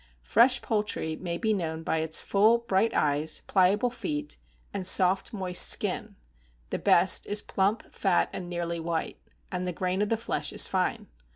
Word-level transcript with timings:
Fresh 0.23 0.63
poultry 0.63 1.15
may 1.15 1.37
be 1.37 1.53
known 1.53 1.83
by 1.83 1.99
its 1.99 2.21
full 2.23 2.57
bright 2.57 2.91
eyes, 2.95 3.41
pliable 3.41 3.91
feet, 3.91 4.35
and 4.73 4.87
soft 4.87 5.31
moist 5.31 5.69
skin; 5.69 6.15
the 6.71 6.79
best 6.79 7.27
is 7.27 7.43
plump, 7.43 7.93
fat, 7.93 8.27
and 8.33 8.49
nearly 8.49 8.79
white, 8.79 9.19
and 9.51 9.67
the 9.67 9.71
grain 9.71 10.01
of 10.01 10.09
the 10.09 10.17
flesh 10.17 10.51
is 10.51 10.65
fine. 10.65 11.05